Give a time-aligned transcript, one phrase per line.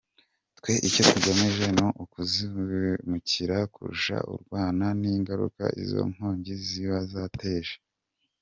[0.57, 7.75] Twe icyo tugamije ni ukuzikumira kurusha kurwana n’ingaruka izo nkongi ziba zateje."